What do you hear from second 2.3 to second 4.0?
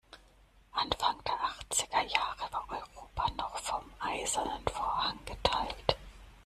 war Europa noch vom